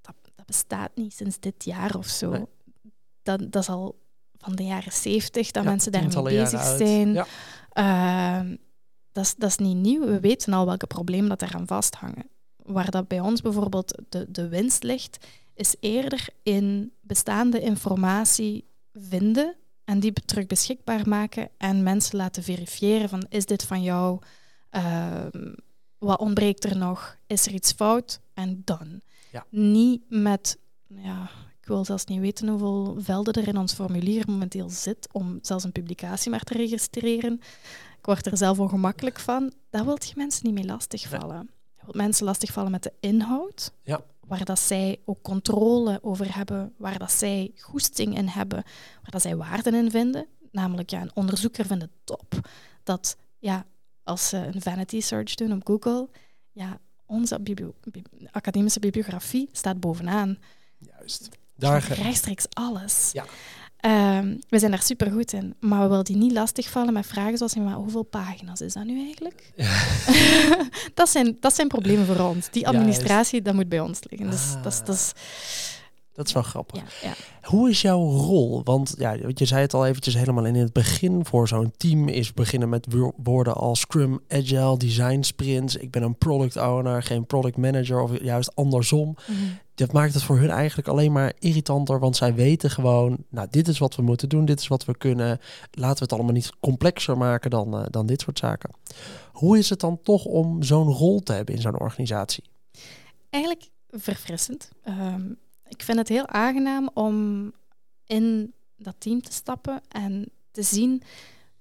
[0.00, 2.30] dat, dat bestaat niet sinds dit jaar of zo.
[2.30, 2.46] Nee.
[3.22, 3.98] Dat, dat is al
[4.36, 7.12] van de jaren zeventig dat Ja, mensen daarmee bezig zijn.
[7.12, 7.26] Ja.
[7.72, 8.56] Ehm,
[9.12, 10.06] dat, is, dat is niet nieuw.
[10.06, 12.30] We weten al welke problemen dat eraan vasthangen.
[12.56, 19.54] Waar dat bij ons bijvoorbeeld de, de winst ligt, is eerder in bestaande informatie vinden
[19.84, 24.20] en die terug beschikbaar maken en mensen laten verifiëren van is dit van jou,
[24.70, 25.52] Ehm,
[25.98, 29.00] wat ontbreekt er nog, is er iets fout en dan.
[29.32, 29.46] Ja.
[29.50, 31.30] Niet met, ja,
[31.70, 35.72] wil zelfs niet weten hoeveel velden er in ons formulier momenteel zit om zelfs een
[35.72, 37.32] publicatie maar te registreren.
[37.98, 39.52] Ik word er zelf ongemakkelijk van.
[39.70, 41.50] Daar wil je mensen niet mee lastigvallen.
[41.76, 44.00] Je wilt mensen lastigvallen met de inhoud, Ja.
[44.26, 48.62] waar dat zij ook controle over hebben, waar dat zij goesting in hebben,
[49.02, 50.26] waar dat zij waarden in vinden.
[50.52, 52.48] Namelijk, ja, een onderzoeker vindt het top
[52.82, 53.66] dat, ja,
[54.04, 56.08] als ze een vanity search doen op Google,
[56.52, 57.72] ja, onze bibli-
[58.30, 60.38] academische bibliografie staat bovenaan.
[60.78, 61.28] Juist.
[61.60, 63.10] Daar Rechtstreeks alles.
[63.12, 63.24] Ja.
[63.80, 67.36] Ehm, we zijn daar super goed in, maar we willen die niet lastigvallen met vragen
[67.38, 69.52] zoals maar hoeveel pagina's is dat nu eigenlijk?
[70.94, 72.50] dat, zijn, dat zijn problemen voor ons.
[72.50, 74.30] Die administratie, dat moet bij ons liggen.
[74.30, 75.12] Dus dat, is, dat is,
[76.12, 76.80] dat is wel grappig.
[77.02, 77.14] ja, ja.
[77.48, 78.60] Hoe is jouw rol?
[78.64, 82.34] Want ja, je zei het al eventjes helemaal in het begin voor zo'n team is
[82.34, 85.76] beginnen met wo- woorden als Scrum, Agile, Design Sprints.
[85.76, 89.16] Ik ben een product owner, geen product manager of juist andersom.
[89.26, 89.38] Mhm.
[89.86, 93.68] Dat maakt het voor hun eigenlijk alleen maar irritanter, want zij weten gewoon, nou dit
[93.68, 95.38] is wat we moeten doen, dit is wat we kunnen.
[95.70, 98.70] Laten we het allemaal niet complexer maken dan, eh, dan dit soort zaken.
[99.32, 102.44] Hoe is het dan toch om zo'n rol te hebben in zo'n organisatie?
[103.30, 104.70] Eigenlijk verfrissend.
[104.82, 105.30] Ehm,
[105.68, 107.52] ik vind het heel aangenaam om
[108.04, 111.02] in dat team te stappen en te zien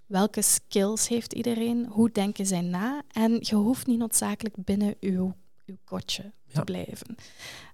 [0.06, 3.02] welke skills heeft iedereen, hoe denken zij na.
[3.12, 5.34] En je hoeft niet noodzakelijk binnen uw,
[5.66, 6.64] uw kotje te Ja.
[6.64, 7.16] blijven.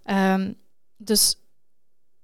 [0.06, 0.54] Ehm,
[0.98, 1.36] dus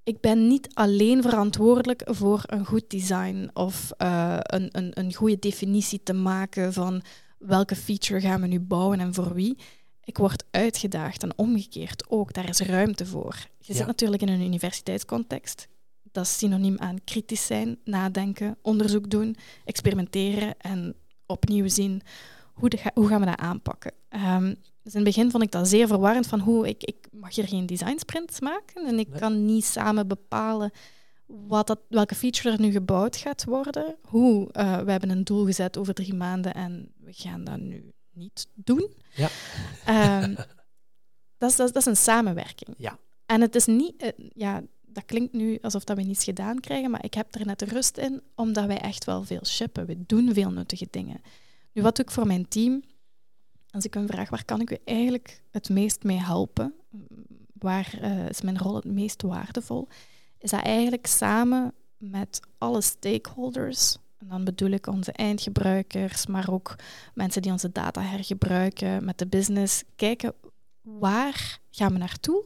[0.04, 5.40] ik ben niet alleen verantwoordelijk voor een goed design of eh, een, een, een goede
[5.40, 7.02] definitie te maken van
[7.38, 9.58] welke feature gaan we nu bouwen en voor wie.
[10.04, 12.34] Ik word uitgedaagd en omgekeerd ook.
[12.34, 13.36] Daar is ruimte voor.
[13.60, 13.76] Je Ja.
[13.76, 15.68] zit natuurlijk in een universiteitscontext.
[16.12, 22.02] Dat is synoniem aan kritisch zijn, nadenken, onderzoek doen, experimenteren en opnieuw zien
[22.54, 23.92] hoe, de, hoe gaan we dat aanpakken.
[24.10, 27.36] Ehm, dus in het begin vond ik dat zeer verwarrend van hoe ik, ik mag
[27.36, 29.20] hier geen design sprints maken en ik Nee.
[29.20, 30.72] kan niet samen bepalen
[31.26, 33.96] wat dat, welke feature er nu gebouwd gaat worden.
[34.02, 37.92] Hoe, eh, we hebben een doel gezet over drie maanden en we gaan dat nu
[38.14, 38.92] niet doen.
[39.16, 39.30] Ja.
[39.86, 40.36] Ehm,
[41.38, 42.76] dat, is, dat, is- dat is een samenwerking.
[42.78, 42.98] Ja.
[43.26, 46.92] En het is niet, eh, ja, dat klinkt nu alsof dat we niets gedaan krijgen,
[46.92, 49.86] maar ik heb er net de rust in, omdat wij echt wel veel shippen.
[49.86, 51.22] We doen veel nuttige dingen.
[51.74, 52.84] Nu, wat doe ik voor mijn team?
[53.72, 56.74] Als ik een vraag, waar kan ik u eigenlijk het meest mee helpen?
[57.54, 59.88] Waar eh, is mijn rol het meest waardevol?
[60.38, 66.76] Is dat eigenlijk samen met alle stakeholders, en dan bedoel ik onze eindgebruikers, maar ook
[67.14, 70.34] mensen die onze data hergebruiken, met de business, kijken
[70.82, 72.46] waar gaan we naartoe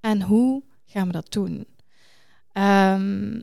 [0.00, 1.66] en hoe gaan we dat doen.
[2.52, 3.40] Ehm,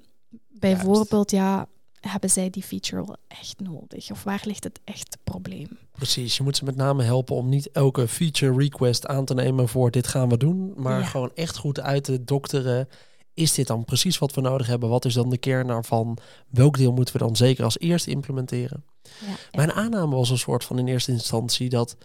[0.49, 1.67] bijvoorbeeld, ja,
[2.09, 4.11] hebben zij die feature wel echt nodig?
[4.11, 5.67] Of waar ligt het echte probleem?
[5.91, 9.67] Precies, je moet ze met name helpen om niet elke feature request aan te nemen
[9.69, 11.05] voor dit gaan we doen, maar Ja.
[11.05, 12.89] gewoon echt goed uit te dokteren.
[13.33, 14.89] Is dit dan precies wat we nodig hebben?
[14.89, 16.17] Wat is dan de kern daarvan?
[16.49, 18.83] Welk deel moeten we dan zeker als eerste implementeren?
[19.03, 21.97] Ja, Mijn aanname was een soort van in eerste instantie dat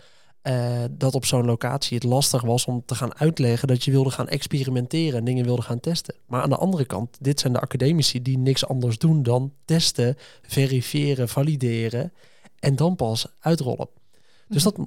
[0.49, 4.11] eh, dat op zo'n locatie het lastig was om te gaan uitleggen dat je wilde
[4.11, 6.15] gaan experimenteren en dingen wilde gaan testen.
[6.27, 10.17] Maar aan de andere kant, dit zijn de academici die niks anders doen dan testen,
[10.43, 12.13] verifiëren, valideren
[12.59, 13.89] en dan pas uitrollen.
[14.49, 14.79] Dus dat,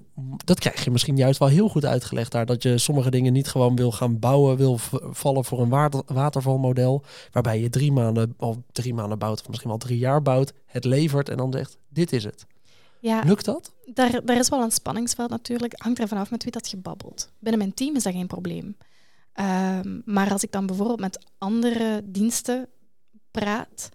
[0.45, 2.45] dat krijg je misschien juist wel heel goed uitgelegd daar.
[2.45, 4.77] Dat je sommige dingen niet gewoon wil gaan bouwen, wil
[5.11, 7.03] vallen voor een water, watervalmodel.
[7.31, 10.53] Waarbij je drie maanden, of drie maanden bouwt, of misschien wel drie jaar bouwt.
[10.65, 12.45] Het levert en dan zegt, dit is het.
[13.01, 13.73] Ja, Lukt dat?
[13.85, 15.73] Daar, daar is wel een spanningsveld natuurlijk.
[15.81, 17.31] Hangt er vanaf met wie dat gebabbelt.
[17.39, 18.77] Binnen mijn team is dat geen probleem.
[19.33, 22.67] Ehm, maar als ik dan bijvoorbeeld met andere diensten
[23.31, 23.89] praat,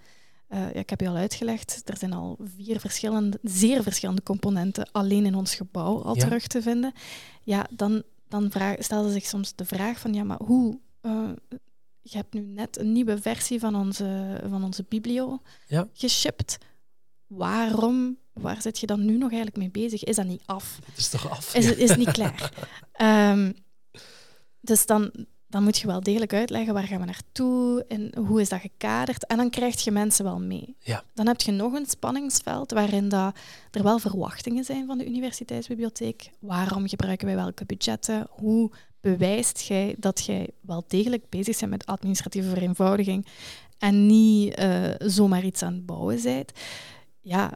[0.48, 4.88] uh, ja, ik heb je al uitgelegd, er zijn al vier verschillende, zeer verschillende componenten
[4.92, 6.92] alleen in ons gebouw al terug te vinden.
[7.42, 10.78] Ja, dan, dan vraag, stellen ze zich soms de vraag van, ja, maar hoe...
[11.02, 11.28] Uh,
[12.08, 15.88] je hebt nu net een nieuwe versie van onze, van onze biblio ja.
[15.92, 16.58] geshipped.
[17.26, 20.04] Waarom, waar zit je dan nu nog eigenlijk mee bezig?
[20.04, 20.78] Is dat niet af?
[20.84, 21.54] Het is toch af?
[21.54, 22.52] Is, is niet klaar?
[23.32, 23.54] um,
[24.60, 25.10] dus dan,
[25.46, 29.26] dan moet je wel degelijk uitleggen waar gaan we naartoe en hoe is dat gekaderd.
[29.26, 30.76] En dan krijg je mensen wel mee.
[30.78, 31.04] Ja.
[31.14, 33.36] Dan heb je nog een spanningsveld waarin dat
[33.70, 36.30] er wel verwachtingen zijn van de universiteitsbibliotheek.
[36.40, 38.26] Waarom gebruiken wij welke budgetten?
[38.30, 38.70] Hoe
[39.00, 43.26] bewijst jij dat jij wel degelijk bezig bent met administratieve vereenvoudiging
[43.78, 46.52] en niet uh, zomaar iets aan het bouwen bent?
[47.20, 47.52] Ja,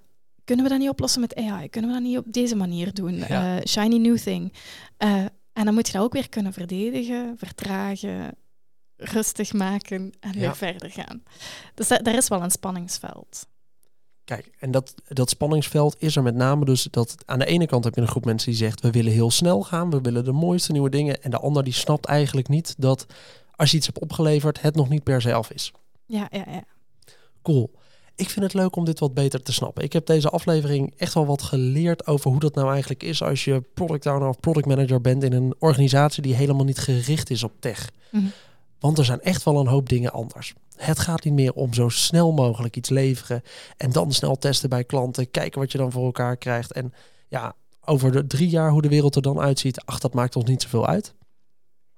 [0.51, 1.69] kunnen we dat niet oplossen met AI?
[1.69, 3.15] Kunnen we dat niet op deze manier doen?
[3.15, 3.57] Ja.
[3.57, 4.53] Uh, shiny new thing.
[4.99, 5.15] Uh,
[5.53, 8.35] en dan moet je dat ook weer kunnen verdedigen, vertragen,
[8.97, 11.23] rustig maken en weer verder gaan.
[11.75, 13.47] Dus daar is wel een spanningsveld.
[14.25, 17.85] Kijk, en dat, dat spanningsveld is er met name dus dat aan de ene kant
[17.85, 20.33] heb je een groep mensen die zegt we willen heel snel gaan, we willen de
[20.33, 21.23] mooiste nieuwe dingen.
[21.23, 23.07] En de ander die snapt eigenlijk niet dat
[23.51, 25.73] als je iets hebt opgeleverd, het nog niet per se af is.
[26.07, 26.63] Ja, ja, ja.
[27.43, 27.71] Cool
[28.21, 29.85] ik vind het leuk om dit wat beter te snappen.
[29.85, 33.45] Ik heb deze aflevering echt wel wat geleerd over hoe dat nou eigenlijk is als
[33.45, 37.43] je product owner of product manager bent in een organisatie die helemaal niet gericht is
[37.43, 37.91] op tech.
[38.11, 38.25] Mhm.
[38.79, 40.55] Want er zijn echt wel een hoop dingen anders.
[40.77, 43.43] Het gaat niet meer om zo snel mogelijk iets leveren
[43.77, 46.73] en dan snel testen bij klanten, kijken wat je dan voor elkaar krijgt.
[46.73, 46.93] En
[47.29, 47.55] ja,
[47.85, 50.63] over de drie jaar hoe de wereld er dan uitziet, ach, dat maakt ons niet
[50.63, 51.15] zoveel uit.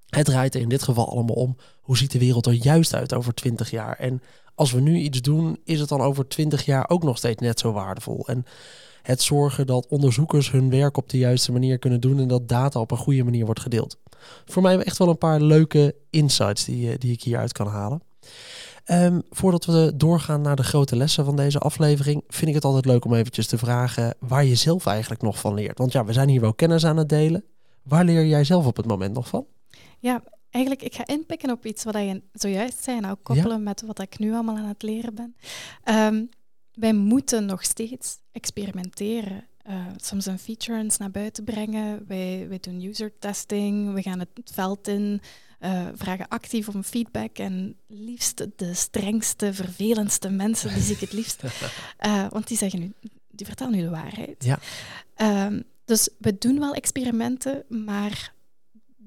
[0.08, 3.14] Het draait er in dit geval allemaal om hoe ziet de wereld er juist uit
[3.14, 3.96] over twintig jaar.
[3.98, 4.22] En
[4.62, 7.59] als we nu iets doen, is het dan over twintig jaar ook nog steeds net
[7.59, 8.27] zo waardevol.
[8.27, 8.44] En
[9.03, 12.81] het zorgen dat onderzoekers hun werk op de juiste manier kunnen doen en dat data
[12.81, 13.96] op een goede manier wordt gedeeld.
[14.44, 18.03] Voor mij echt wel een paar leuke insights die, eh, die ik hieruit kan halen.
[18.85, 22.85] Ehm, voordat we doorgaan naar de grote lessen van deze aflevering, vind ik het altijd
[22.85, 25.79] leuk om eventjes te vragen waar je zelf eigenlijk nog van leert.
[25.79, 27.44] Want ja, we zijn hier wel kennis aan het delen.
[27.83, 29.46] Waar leer jij zelf op het moment nog van?
[29.98, 33.82] Ja, eigenlijk, ik ga inpikken op iets wat je zojuist zei en ook koppelen met
[33.82, 35.36] wat ik nu allemaal aan het leren ben.
[35.84, 36.28] Um,
[36.74, 39.46] wij moeten nog steeds experimenteren.
[39.68, 42.04] Uh, soms een feature naar buiten brengen.
[42.06, 45.20] Wij, wij doen user testing, we gaan het veld in,
[45.60, 47.38] uh, vragen actief om feedback.
[47.38, 51.42] En liefst de strengste, vervelendste mensen, die zie ik het liefst.
[51.42, 52.92] Uh, want die zeggen nu,
[53.30, 54.44] die vertellen nu de waarheid.
[54.44, 54.58] Ja.
[55.46, 58.34] Um, dus we doen wel experimenten, maar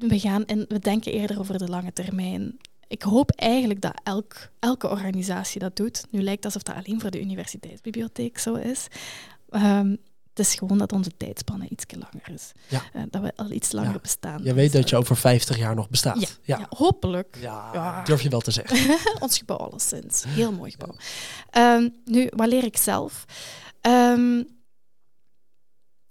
[0.07, 2.57] we, gaan en we denken eerder over de lange termijn.
[2.87, 6.05] Ik hoop eigenlijk dat elk, elke organisatie dat doet.
[6.09, 8.87] Nu lijkt het alsof dat alleen voor de universiteitsbibliotheek zo is.
[9.51, 9.97] Um,
[10.35, 12.51] het is gewoon dat onze tijdspanne iets langer is.
[12.67, 12.81] Ja.
[12.95, 14.43] Uh, dat we al iets langer bestaan.
[14.43, 16.21] Je weet dat je over 50 jaar nog bestaat.
[16.21, 16.57] Ja, ja.
[16.57, 17.37] ja hopelijk.
[17.41, 18.97] Ja, durf je wel te zeggen.
[19.23, 20.23] Ons gebouw alleszins.
[20.27, 20.95] Heel mooi gebouw.
[21.57, 23.25] Um, nu, wat leer ik zelf?
[23.81, 24.47] Um,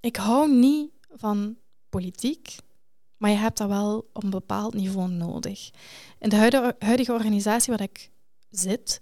[0.01, 1.57] ik hou niet van
[1.89, 2.57] politiek.
[3.25, 5.71] Maar je hebt dat wel op een bepaald niveau nodig.
[6.19, 6.37] In de
[6.79, 8.11] huidige, organisatie waar ik
[8.51, 8.99] zit,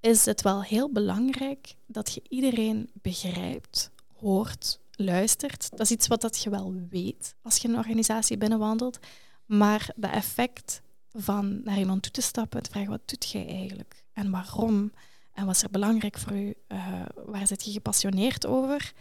[0.00, 5.70] is het wel heel belangrijk dat je iedereen begrijpt, hoort, luistert.
[5.70, 8.98] Dat is iets wat dat je wel weet als je een organisatie binnenwandelt.
[9.46, 14.04] Maar de effect van naar iemand toe te stappen, te vragen wat doet jij eigenlijk
[14.12, 14.92] en waarom
[15.32, 18.92] en wat is er belangrijk voor u, uh, waar zit je gepassioneerd over,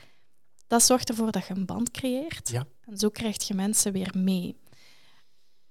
[0.71, 2.49] dat zorgt ervoor dat je een band creëert.
[2.49, 2.65] Ja.
[2.85, 4.55] En zo krijg je mensen weer mee.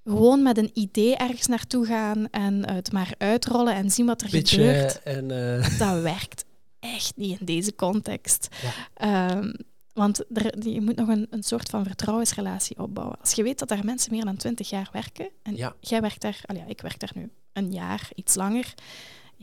[0.05, 4.29] Gewoon met een idee ergens naartoe gaan en het maar uitrollen en zien wat er
[4.29, 5.03] gebeurt.
[5.03, 5.79] En, uh...
[5.89, 6.45] Dat werkt
[6.79, 8.49] echt niet in deze context.
[8.97, 9.37] Ja.
[9.37, 9.53] Um,
[9.93, 13.21] want er, je moet nog een, een soort van vertrouwensrelatie opbouwen.
[13.21, 15.75] Als je weet dat daar mensen meer dan twintig jaar werken, en ja.
[15.81, 18.75] jij werkt daar, ja, ik werk daar nu een jaar, iets langer,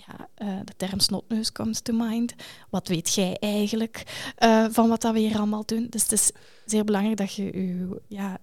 [0.06, 2.34] ja, uh, de term snotneus comes to mind.
[2.70, 4.04] Wat weet jij eigenlijk
[4.40, 5.88] uh, van wat dat we hier allemaal doen?
[5.90, 6.32] Dus het is
[6.66, 8.38] zeer belangrijk dat je je ja,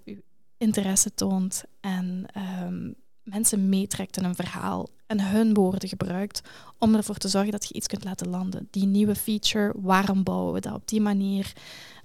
[0.59, 2.27] interesse toont en
[2.63, 6.41] um, mensen meetrekt in een verhaal en hun woorden gebruikt
[6.79, 8.69] om ervoor te zorgen dat je iets kunt laten landen.
[8.71, 11.53] Die nieuwe feature, waarom bouwen we dat op die manier?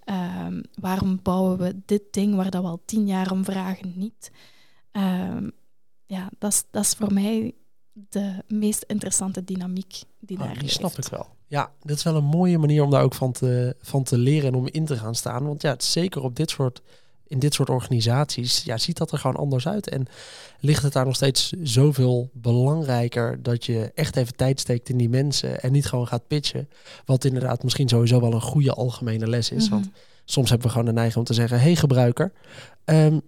[0.03, 4.31] Ehm, waarom bouwen we dit ding waar dat we al tien jaar om vragen niet?
[4.91, 5.49] Ehm,
[6.05, 7.53] ja, dat is voor mij
[8.09, 10.73] de meest interessante dynamiek die Ah, daar die leeft.
[10.75, 11.27] snap ik wel.
[11.47, 14.47] Ja, dat is wel een mooie manier om daar ook van te, van te leren
[14.47, 15.45] en om in te gaan staan.
[15.45, 16.81] Want ja, zeker op dit soort,
[17.27, 19.89] in dit soort organisaties ja, ziet dat er gewoon anders uit.
[19.89, 20.05] En
[20.59, 25.09] ligt het daar nog steeds zoveel belangrijker dat je echt even tijd steekt in die
[25.09, 26.69] mensen en niet gewoon gaat pitchen.
[27.05, 29.63] Wat inderdaad misschien sowieso wel een goede algemene les is.
[29.63, 29.73] Mhm.
[29.73, 29.89] Want
[30.25, 32.31] soms hebben we gewoon de neiging om te zeggen, hey gebruiker,
[32.85, 33.19] ehm,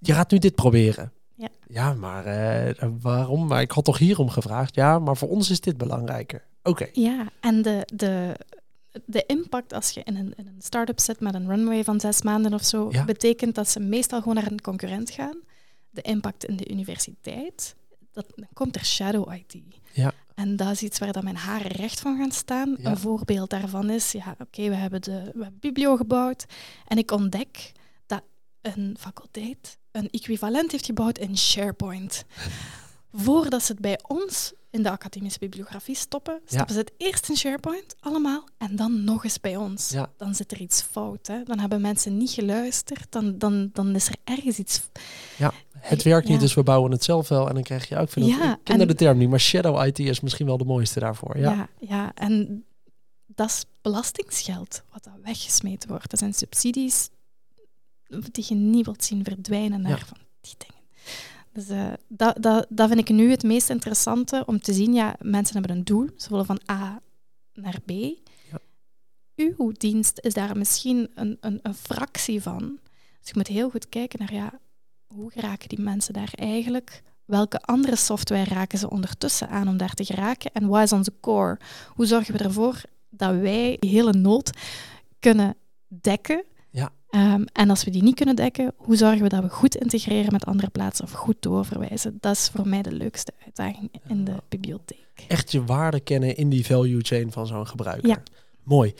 [0.00, 1.12] je gaat nu dit proberen.
[1.36, 1.48] Ja.
[1.68, 3.46] Ja, maar eh, waarom?
[3.46, 4.74] Maar ik had toch hierom gevraagd?
[4.74, 6.44] Ja, maar voor ons is dit belangrijker.
[6.62, 6.88] Oké.
[6.92, 8.36] Ja, en de, de,
[9.04, 12.22] de impact als je in een, in een start-up zit met een runway van zes
[12.22, 13.04] maanden of zo, Ja.
[13.04, 15.38] betekent dat ze meestal gewoon naar een concurrent gaan.
[15.90, 17.74] De impact in de universiteit,
[18.12, 19.56] dat, dan komt er shadow IT.
[19.92, 20.12] Ja.
[20.34, 22.76] En dat is iets waar dat mijn haren recht van gaan staan.
[22.78, 22.90] Ja.
[22.90, 26.44] Een voorbeeld daarvan is, ja, oké, we hebben de we hebben Biblio gebouwd
[26.86, 27.72] en ik ontdek
[28.06, 28.22] dat
[28.60, 32.24] een faculteit een equivalent heeft gebouwd in SharePoint.
[33.12, 37.36] Voordat ze het bij ons in de academische bibliografie stoppen, stoppen ze het eerst in
[37.36, 39.88] SharePoint, allemaal, en dan nog eens bij ons.
[39.90, 40.10] Ja.
[40.16, 41.26] Dan zit er iets fout.
[41.26, 41.42] Hè?
[41.42, 44.80] Dan hebben mensen niet geluisterd, dan, dan, dan is er ergens iets...
[45.78, 46.42] Het werkt niet, Ja.
[46.42, 47.48] dus we bouwen het zelf wel.
[47.48, 49.40] En dan krijg je ook, ik, vind Ja, ik ken en- de term niet, maar
[49.40, 51.38] shadow IT is misschien wel de mooiste daarvoor.
[51.38, 52.64] Ja, Ja, ja, en
[53.26, 56.10] dat is belastingsgeld wat dat weggesmeten wordt.
[56.10, 57.08] Dat zijn subsidies
[58.08, 60.06] die je niet wilt zien verdwijnen naar Ja.
[60.06, 60.74] van die dingen.
[61.52, 64.92] Dus eh, dat, dat, dat vind ik nu het meest interessante om te zien.
[64.94, 66.08] Ja, mensen hebben een doel.
[66.16, 67.00] Ze willen van A
[67.54, 67.90] naar B.
[69.36, 72.78] Uw dienst is daar misschien een, een, een fractie van.
[73.20, 74.58] Dus je moet heel goed kijken naar ja,
[75.06, 77.02] hoe geraken die mensen daar eigenlijk?
[77.24, 80.50] Welke andere software raken ze ondertussen aan om daar te geraken?
[80.52, 81.58] En wat is onze core?
[81.94, 84.50] Hoe zorgen we ervoor dat wij die hele nood
[85.18, 85.56] kunnen
[85.88, 86.44] dekken?
[87.10, 90.32] Ehm, en als we die niet kunnen dekken, hoe zorgen we dat we goed integreren
[90.32, 92.18] met andere plaatsen of goed doorverwijzen?
[92.20, 95.24] Dat is voor mij de leukste uitdaging in de bibliotheek.
[95.28, 98.08] Echt je waarde kennen in die value chain van zo'n gebruiker.
[98.08, 98.22] Ja.
[98.62, 98.94] Mooi.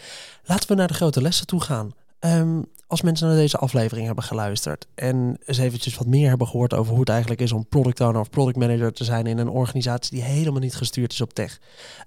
[0.45, 1.93] Laten we naar de grote lessen toe gaan.
[2.19, 6.75] Ehm, als mensen naar deze aflevering hebben geluisterd en eens eventjes wat meer hebben gehoord
[6.75, 9.49] over hoe het eigenlijk is om product owner of product manager te zijn in een
[9.49, 11.61] organisatie die helemaal niet gestuurd is op tech.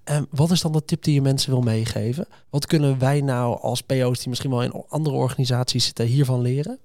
[0.03, 2.27] Ehm, wat is dan de tip die je mensen wil meegeven?
[2.49, 6.79] Wat kunnen wij nou als PO's die misschien wel in andere organisaties zitten hiervan leren?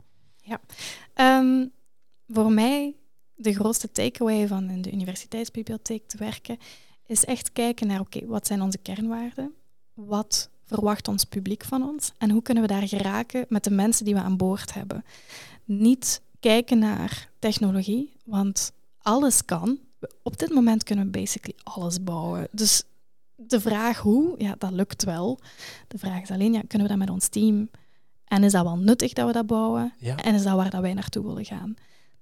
[1.14, 1.66] Ehm,
[2.26, 2.96] voor mij,
[3.34, 6.58] de grootste takeaway van in de universiteitsbibliotheek te werken,
[7.06, 9.54] is echt kijken naar, oké, wat zijn onze kernwaarden?
[9.94, 12.12] Wat verwacht ons publiek van ons?
[12.18, 15.04] En hoe kunnen we daar geraken met de mensen die we aan boord hebben?
[15.64, 19.78] Niet kijken naar technologie, want alles kan.
[20.22, 22.48] Op dit moment kunnen we basically alles bouwen.
[22.50, 22.82] Dus
[23.36, 25.38] de vraag hoe, ja, dat lukt wel.
[25.88, 27.68] De vraag is alleen, ja, kunnen we dat met ons team?
[28.24, 29.92] En is dat wel nuttig dat we dat bouwen?
[29.98, 30.16] Ja.
[30.16, 31.74] En is dat waar dat wij naartoe willen gaan?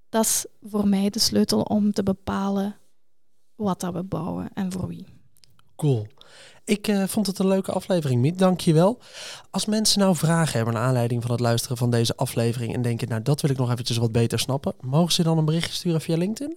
[0.09, 2.77] Dat is voor mij de sleutel om te bepalen
[3.55, 5.07] wat dat we bouwen en voor wie.
[5.77, 6.07] Cool.
[6.65, 8.39] Ik eh, vond het een leuke aflevering, Miet.
[8.39, 8.99] Dank je wel.
[9.51, 13.09] Als mensen nou vragen hebben naar aanleiding van het luisteren van deze aflevering en denken,
[13.09, 16.01] nou dat wil ik nog eventjes wat beter snappen, mogen ze dan een berichtje sturen
[16.01, 16.57] via LinkedIn?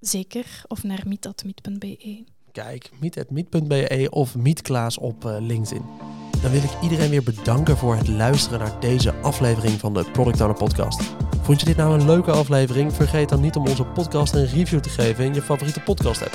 [0.00, 2.24] Zeker, of naar meet.meet.be.
[2.52, 5.82] Kijk, meet.meet.be of Miet Klaas op eh, LinkedIn.
[6.42, 10.40] Dan wil ik iedereen weer bedanken voor het luisteren naar deze aflevering van de Product
[10.40, 11.00] Owner Podcast.
[11.42, 12.92] Vond je dit nou een leuke aflevering?
[12.92, 16.34] Vergeet dan niet om onze podcast een review te geven in je favoriete podcast app.